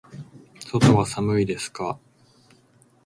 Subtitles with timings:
[0.71, 1.99] 外は寒いですか。